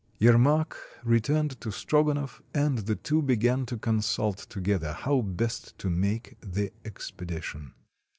Yermak 0.19 0.73
returned 1.03 1.61
to 1.61 1.69
Strogonoff, 1.69 2.41
and 2.55 2.79
the 2.79 2.95
two 2.95 3.21
began 3.21 3.67
to 3.67 3.77
consult 3.77 4.47
together 4.49 4.93
how 4.93 5.21
best 5.21 5.77
to 5.77 5.91
make 5.91 6.37
the 6.41 6.73
expedition. 6.83 7.75